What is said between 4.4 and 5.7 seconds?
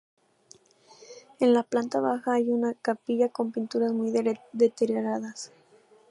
deterioradas.